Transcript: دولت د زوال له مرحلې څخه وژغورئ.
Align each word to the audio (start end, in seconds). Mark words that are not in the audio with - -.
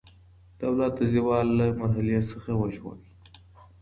دولت 0.61 0.91
د 0.97 1.01
زوال 1.13 1.47
له 1.59 1.65
مرحلې 1.81 2.19
څخه 2.31 2.51
وژغورئ. 2.61 3.07